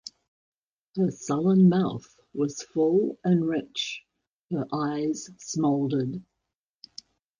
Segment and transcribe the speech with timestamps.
[0.95, 4.01] Her sullen mouth was full and rich--
[4.57, 6.23] her eyes smoldered.